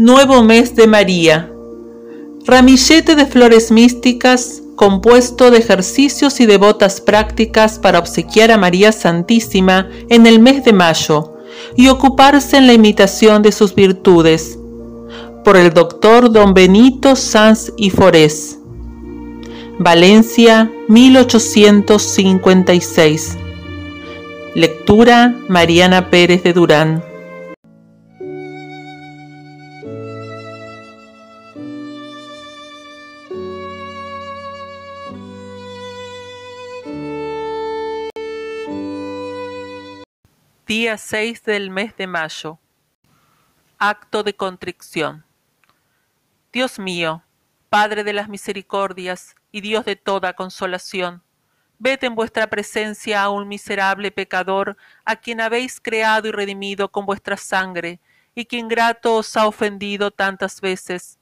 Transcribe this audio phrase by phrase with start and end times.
[0.00, 1.52] Nuevo mes de María.
[2.46, 9.90] Ramillete de flores místicas compuesto de ejercicios y devotas prácticas para obsequiar a María Santísima
[10.08, 11.34] en el mes de mayo
[11.76, 14.58] y ocuparse en la imitación de sus virtudes.
[15.44, 18.58] Por el doctor don Benito Sanz y Forés.
[19.78, 23.36] Valencia, 1856.
[24.54, 27.09] Lectura Mariana Pérez de Durán.
[40.70, 42.60] Día 6 del mes de mayo.
[43.76, 45.24] Acto de contrición.
[46.52, 47.24] Dios mío,
[47.68, 51.24] Padre de las misericordias y Dios de toda consolación,
[51.80, 57.04] ved en vuestra presencia a un miserable pecador a quien habéis creado y redimido con
[57.04, 57.98] vuestra sangre
[58.36, 61.18] y quien grato os ha ofendido tantas veces.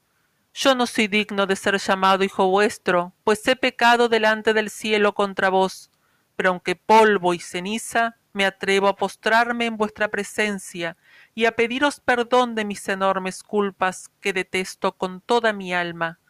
[0.52, 5.14] Yo no soy digno de ser llamado hijo vuestro, pues he pecado delante del cielo
[5.14, 5.90] contra vos,
[6.36, 10.96] pero aunque polvo y ceniza, me atrevo a postrarme en vuestra presencia
[11.34, 16.20] y a pediros perdón de mis enormes culpas que detesto con toda mi alma.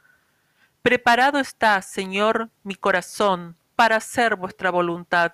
[0.81, 5.33] Preparado está, Señor, mi corazón para hacer vuestra voluntad.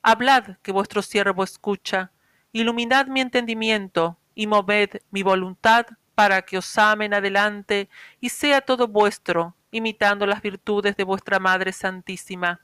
[0.00, 2.10] Hablad que vuestro siervo escucha,
[2.52, 8.88] iluminad mi entendimiento y moved mi voluntad para que os amen adelante y sea todo
[8.88, 12.62] vuestro, imitando las virtudes de vuestra Madre Santísima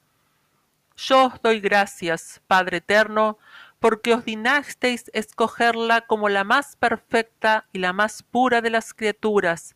[0.96, 3.38] yo os doy gracias, Padre eterno,
[3.80, 9.74] porque os dignasteis escogerla como la más perfecta y la más pura de las criaturas,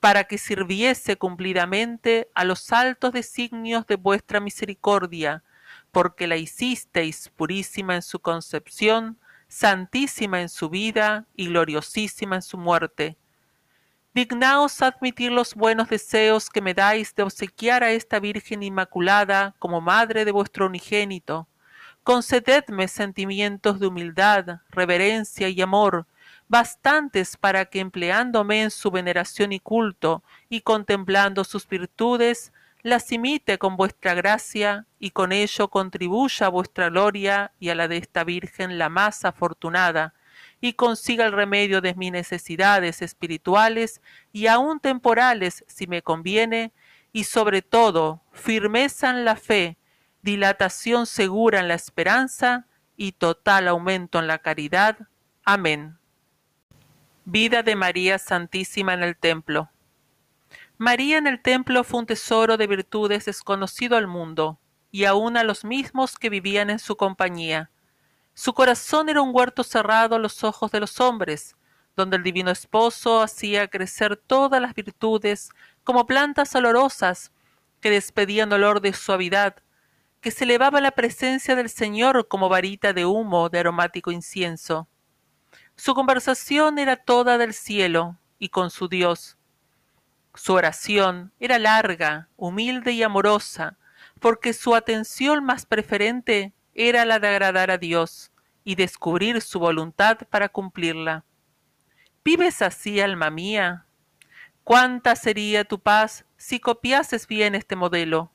[0.00, 5.44] para que sirviese cumplidamente a los altos designios de vuestra misericordia,
[5.92, 12.56] porque la hicisteis purísima en su concepción, santísima en su vida y gloriosísima en su
[12.56, 13.19] muerte
[14.12, 19.80] dignaos admitir los buenos deseos que me dais de obsequiar a esta Virgen Inmaculada como
[19.80, 21.48] madre de vuestro unigénito.
[22.02, 26.06] Concededme sentimientos de humildad, reverencia y amor,
[26.48, 33.58] bastantes para que empleándome en su veneración y culto y contemplando sus virtudes, las imite
[33.58, 38.24] con vuestra gracia y con ello contribuya a vuestra gloria y a la de esta
[38.24, 40.14] Virgen la más afortunada,
[40.60, 44.00] y consiga el remedio de mis necesidades espirituales
[44.32, 46.72] y aun temporales si me conviene,
[47.12, 49.76] y sobre todo firmeza en la fe,
[50.22, 52.66] dilatación segura en la esperanza
[52.96, 54.98] y total aumento en la caridad.
[55.44, 55.98] Amén.
[57.24, 59.70] Vida de María Santísima en el Templo.
[60.78, 64.58] María en el templo fue un tesoro de virtudes desconocido al mundo,
[64.90, 67.70] y aun a los mismos que vivían en su compañía
[68.34, 71.56] su corazón era un huerto cerrado a los ojos de los hombres,
[71.96, 75.50] donde el divino esposo hacía crecer todas las virtudes
[75.84, 77.32] como plantas olorosas
[77.80, 79.56] que despedían olor de suavidad,
[80.20, 84.88] que se elevaba la presencia del Señor como varita de humo de aromático incienso.
[85.76, 89.38] Su conversación era toda del cielo y con su Dios.
[90.34, 93.78] Su oración era larga, humilde y amorosa,
[94.20, 98.32] porque su atención más preferente era la de agradar a Dios
[98.64, 101.24] y descubrir su voluntad para cumplirla.
[102.24, 103.86] ¿Vives así, alma mía?
[104.64, 108.32] ¿Cuánta sería tu paz si copiases bien este modelo?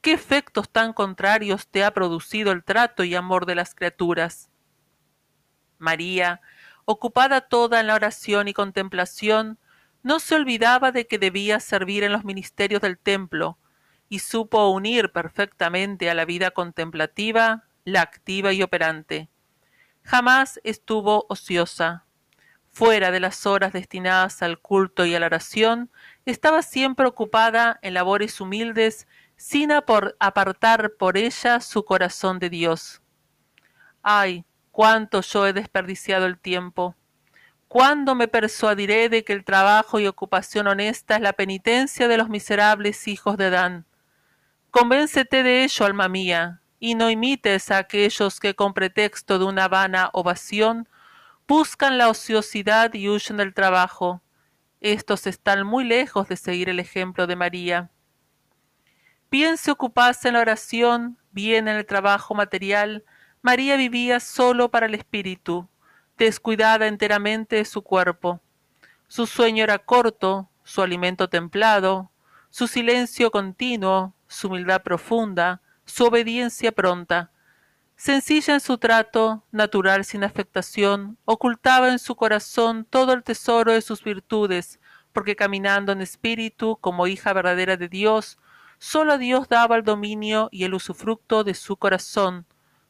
[0.00, 4.50] ¿Qué efectos tan contrarios te ha producido el trato y amor de las criaturas?
[5.78, 6.40] María,
[6.84, 9.58] ocupada toda en la oración y contemplación,
[10.02, 13.58] no se olvidaba de que debía servir en los ministerios del templo,
[14.08, 19.28] y supo unir perfectamente a la vida contemplativa la activa y operante.
[20.02, 22.04] Jamás estuvo ociosa.
[22.70, 25.90] Fuera de las horas destinadas al culto y a la oración,
[26.24, 29.06] estaba siempre ocupada en labores humildes,
[29.36, 33.02] sin apartar por ella su corazón de Dios.
[34.02, 36.96] Ay, cuánto yo he desperdiciado el tiempo.
[37.68, 42.28] ¿Cuándo me persuadiré de que el trabajo y ocupación honesta es la penitencia de los
[42.28, 43.86] miserables hijos de Adán?
[44.70, 49.68] Convéncete de ello, alma mía, y no imites a aquellos que con pretexto de una
[49.68, 50.88] vana ovación
[51.46, 54.20] buscan la ociosidad y huyen del trabajo.
[54.80, 57.90] Estos están muy lejos de seguir el ejemplo de María.
[59.30, 63.04] Bien se ocupase en la oración, bien en el trabajo material,
[63.42, 65.68] María vivía solo para el espíritu,
[66.18, 68.40] descuidada enteramente de su cuerpo.
[69.06, 72.10] Su sueño era corto, su alimento templado,
[72.50, 77.30] su silencio continuo, su humildad profunda, su obediencia pronta.
[77.96, 83.82] Sencilla en su trato, natural sin afectación, ocultaba en su corazón todo el tesoro de
[83.82, 84.80] sus virtudes,
[85.12, 88.38] porque caminando en espíritu como hija verdadera de Dios,
[88.78, 92.46] sólo Dios daba el dominio y el usufructo de su corazón,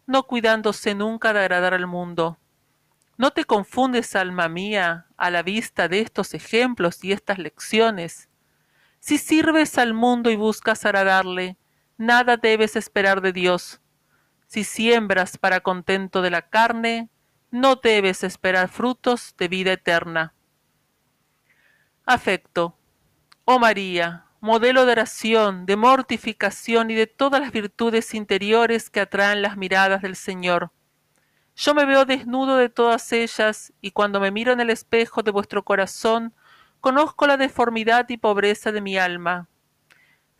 [0.06, 2.38] no cuidándose nunca de agradar al mundo.
[3.18, 8.28] ¿No te confundes, alma mía, a la vista de estos ejemplos y estas lecciones?
[8.98, 11.56] Si sirves al mundo y buscas agradarle,
[12.02, 13.80] nada debes esperar de Dios.
[14.46, 17.08] Si siembras para contento de la carne,
[17.50, 20.34] no debes esperar frutos de vida eterna.
[22.04, 22.76] Afecto.
[23.44, 29.40] Oh María, modelo de oración, de mortificación y de todas las virtudes interiores que atraen
[29.40, 30.72] las miradas del Señor.
[31.54, 35.30] Yo me veo desnudo de todas ellas, y cuando me miro en el espejo de
[35.30, 36.34] vuestro corazón,
[36.80, 39.48] conozco la deformidad y pobreza de mi alma.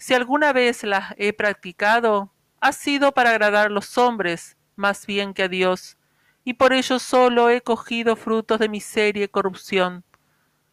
[0.03, 5.33] Si alguna vez las he practicado, ha sido para agradar a los hombres más bien
[5.33, 5.97] que a Dios,
[6.43, 10.03] y por ello solo he cogido frutos de miseria y corrupción.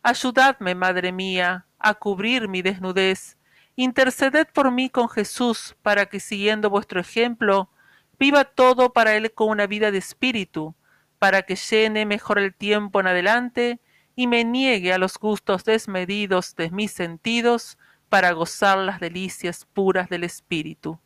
[0.02, 3.38] Ayudadme, Madre mía, a cubrir mi desnudez.
[3.76, 7.70] Interceded por mí con Jesús, para que siguiendo vuestro ejemplo,
[8.18, 10.74] viva todo para Él con una vida de espíritu,
[11.20, 13.80] para que llene mejor el tiempo en adelante
[14.16, 17.78] y me niegue a los gustos desmedidos de mis sentidos
[18.10, 21.00] para gozar las delicias puras del espíritu.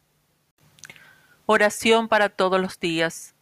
[1.46, 3.36] Oración para todos los días.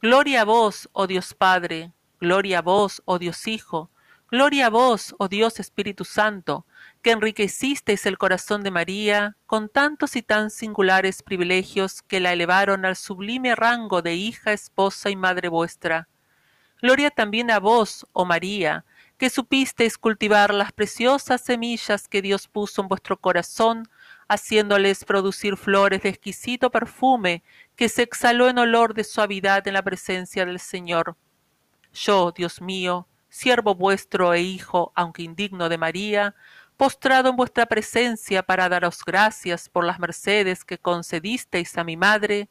[0.00, 3.90] Gloria a vos, oh Dios Padre, gloria a vos, oh Dios Hijo,
[4.30, 6.66] gloria a vos, oh Dios Espíritu Santo,
[7.02, 12.84] que enriquecisteis el corazón de María con tantos y tan singulares privilegios que la elevaron
[12.84, 16.08] al sublime rango de hija, esposa y madre vuestra.
[16.80, 18.84] Gloria también a vos, oh María,
[19.18, 23.88] que supisteis cultivar las preciosas semillas que Dios puso en vuestro corazón
[24.28, 27.42] haciéndoles producir flores de exquisito perfume
[27.76, 31.16] que se exhaló en olor de suavidad en la presencia del Señor.
[31.92, 36.34] Yo, Dios mío, siervo vuestro e hijo, aunque indigno de María,
[36.76, 42.48] postrado en vuestra presencia para daros gracias por las mercedes que concedisteis a mi madre,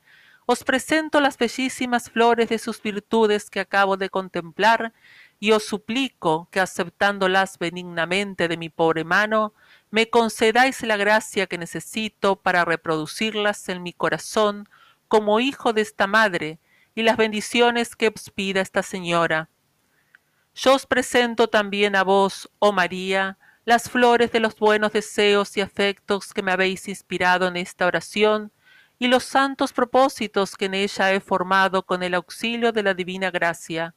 [0.47, 4.93] os presento las bellísimas flores de sus virtudes que acabo de contemplar
[5.39, 9.53] y os suplico que aceptándolas benignamente de mi pobre mano,
[9.91, 14.67] me concedáis la gracia que necesito para reproducirlas en mi corazón
[15.07, 16.59] como hijo de esta madre
[16.95, 19.49] y las bendiciones que os pida esta señora.
[20.55, 25.61] Yo os presento también a vos, oh María, las flores de los buenos deseos y
[25.61, 28.51] afectos que me habéis inspirado en esta oración
[28.97, 33.31] y los santos propósitos que en ella he formado con el auxilio de la divina
[33.31, 33.93] gracia.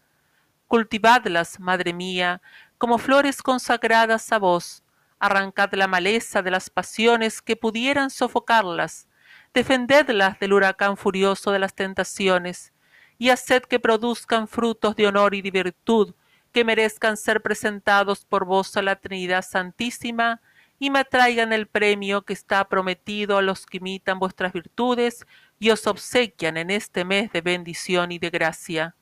[0.68, 2.42] Cultivadlas, Madre mía,
[2.76, 4.84] como flores consagradas a vos,
[5.18, 9.08] arrancad la maleza de las pasiones que pudieran sofocarlas,
[9.54, 12.74] defendedlas del huracán furioso de las tentaciones,
[13.16, 16.14] y haced que produzcan frutos de honor y de virtud
[16.52, 20.42] que merezcan ser presentados por vos a la Trinidad Santísima,
[20.78, 25.26] y me traigan el premio que está prometido a los que imitan vuestras virtudes
[25.58, 28.94] y os obsequian en este mes de bendición y de gracia.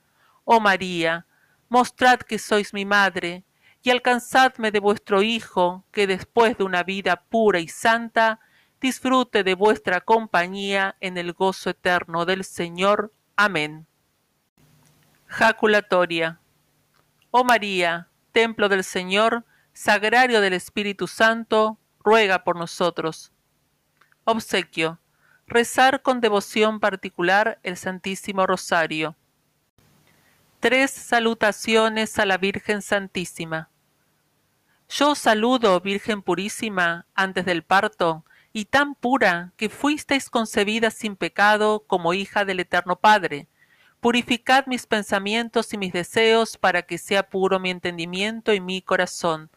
[0.45, 1.27] Oh María,
[1.69, 3.45] mostrad que sois mi madre,
[3.83, 8.41] y alcanzadme de vuestro Hijo, que después de una vida pura y santa,
[8.81, 13.13] disfrute de vuestra compañía en el gozo eterno del Señor.
[13.37, 13.87] Amén.
[15.27, 16.41] Jaculatoria.
[17.31, 23.33] Oh María, templo del Señor, sagrario del Espíritu Santo, ruega por nosotros.
[24.25, 24.99] Obsequio.
[25.47, 29.17] Rezar con devoción particular el Santísimo Rosario.
[30.59, 33.69] Tres salutaciones a la Virgen Santísima.
[34.89, 41.85] Yo saludo, Virgen purísima, antes del parto, y tan pura que fuisteis concebida sin pecado
[41.87, 43.49] como hija del Eterno Padre.
[44.01, 49.51] Purificad mis pensamientos y mis deseos para que sea puro mi entendimiento y mi corazón.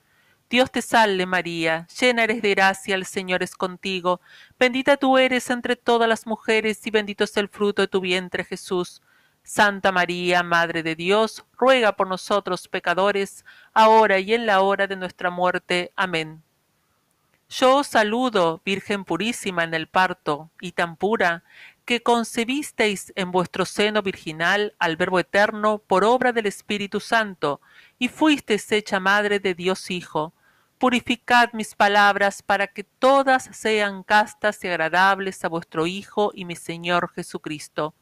[0.49, 4.19] Dios te salve María, llena eres de gracia, el Señor es contigo,
[4.59, 8.43] bendita tú eres entre todas las mujeres y bendito es el fruto de tu vientre
[8.43, 9.01] Jesús.
[9.49, 14.95] Santa María, Madre de Dios, ruega por nosotros pecadores, ahora y en la hora de
[14.95, 15.91] nuestra muerte.
[15.95, 16.43] Amén.
[17.49, 21.43] Yo os saludo, Virgen purísima en el parto, y tan pura,
[21.83, 27.59] que concebisteis en vuestro seno virginal al Verbo eterno por obra del Espíritu Santo,
[27.97, 30.31] y fuisteis hecha Madre de Dios Hijo.
[30.77, 36.55] Purificad mis palabras para que todas sean castas y agradables a vuestro Hijo y mi
[36.55, 37.95] Señor Jesucristo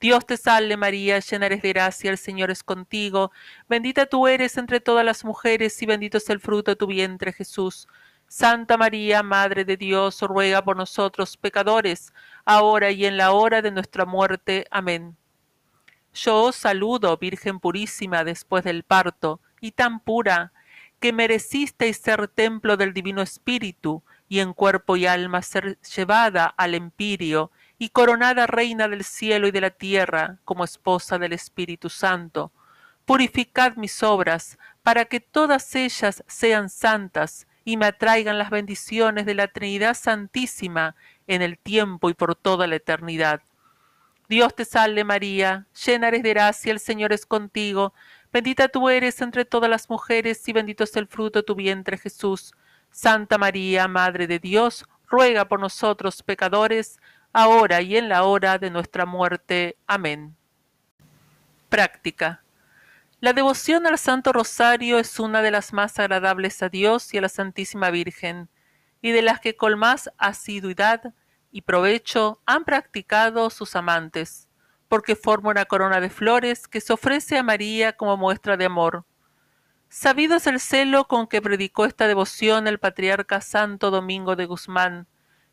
[0.00, 3.32] Dios te salve María, llena eres de gracia, el Señor es contigo,
[3.68, 7.32] bendita tú eres entre todas las mujeres y bendito es el fruto de tu vientre
[7.32, 7.88] Jesús.
[8.28, 12.12] Santa María, Madre de Dios, ruega por nosotros pecadores,
[12.44, 14.66] ahora y en la hora de nuestra muerte.
[14.70, 15.16] Amén.
[16.14, 20.52] Yo os saludo, Virgen purísima, después del parto, y tan pura,
[21.00, 26.74] que merecisteis ser templo del Divino Espíritu, y en cuerpo y alma ser llevada al
[26.74, 32.52] empirio, y coronada reina del cielo y de la tierra, como esposa del Espíritu Santo.
[33.04, 39.34] Purificad mis obras, para que todas ellas sean santas, y me atraigan las bendiciones de
[39.34, 43.42] la Trinidad Santísima en el tiempo y por toda la eternidad.
[44.28, 47.94] Dios te salve María, llena eres de gracia, el Señor es contigo,
[48.32, 51.98] bendita tú eres entre todas las mujeres y bendito es el fruto de tu vientre
[51.98, 52.54] Jesús.
[52.90, 56.98] Santa María, Madre de Dios, ruega por nosotros pecadores,
[57.32, 59.76] ahora y en la hora de nuestra muerte.
[59.86, 60.36] Amén.
[61.68, 62.42] Práctica.
[63.20, 67.20] La devoción al Santo Rosario es una de las más agradables a Dios y a
[67.20, 68.48] la Santísima Virgen,
[69.02, 71.14] y de las que con más asiduidad
[71.50, 74.48] y provecho han practicado sus amantes,
[74.88, 79.04] porque forma una corona de flores que se ofrece a María como muestra de amor.
[79.88, 85.06] Sabido es el celo con que predicó esta devoción el patriarca Santo Domingo de Guzmán,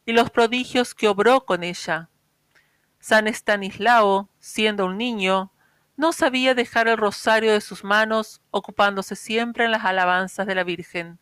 [0.05, 2.09] y los prodigios que obró con ella.
[2.99, 5.51] San Estanislao, siendo un niño,
[5.97, 10.63] no sabía dejar el rosario de sus manos, ocupándose siempre en las alabanzas de la
[10.63, 11.19] Virgen.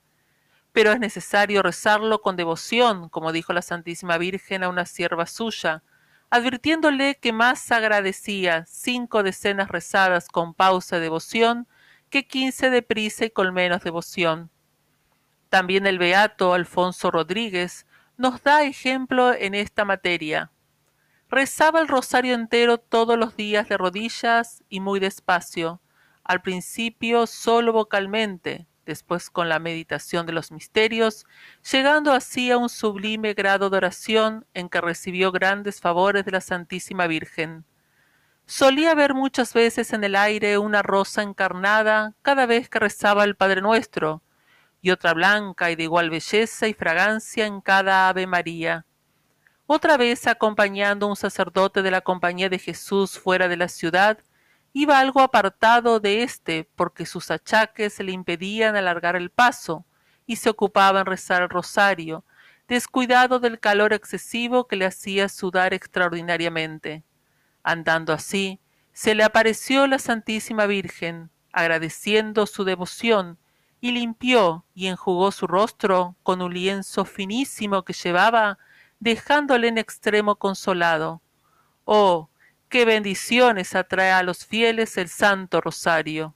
[0.72, 5.84] Pero es necesario rezarlo con devoción, como dijo la Santísima Virgen a una sierva suya,
[6.32, 11.68] advirtiéndole que más agradecía cinco decenas rezadas con pausa de devoción
[12.10, 14.50] que quince de prisa y con menos devoción.
[15.50, 17.86] También el beato Alfonso Rodríguez
[18.18, 20.52] nos da ejemplo en esta materia.
[21.30, 25.82] Rezaba el rosario entero todos los días de rodillas y muy despacio,
[26.24, 31.26] al principio solo vocalmente, después con la meditación de los misterios,
[31.72, 36.42] llegando así a un sublime grado de oración en que recibió grandes favores de la
[36.42, 37.66] Santísima Virgen.
[38.46, 43.36] Solía ver muchas veces en el aire una rosa encarnada cada vez que rezaba el
[43.36, 44.22] Padre Nuestro,
[44.84, 48.86] y otra blanca y de igual belleza y fragancia en cada Ave María
[49.66, 54.20] otra vez acompañando a un sacerdote de la compañía de Jesús fuera de la ciudad,
[54.74, 59.86] iba algo apartado de éste porque sus achaques le impedían alargar el paso,
[60.26, 62.26] y se ocupaba en rezar el rosario,
[62.68, 67.04] descuidado del calor excesivo que le hacía sudar extraordinariamente.
[67.64, 68.60] Andando así,
[68.92, 73.38] se le apareció la Santísima Virgen, agradeciendo su devoción,
[73.84, 78.58] y limpió y enjugó su rostro con un lienzo finísimo que llevaba
[79.02, 81.22] dejándole en extremo consolado.
[81.84, 82.30] Oh,
[82.70, 86.34] qué bendiciones atrae a los fieles el Santo Rosario.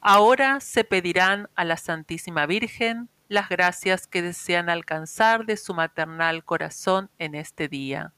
[0.00, 6.42] Ahora se pedirán a la Santísima Virgen las gracias que desean alcanzar de su maternal
[6.42, 8.14] corazón en este día.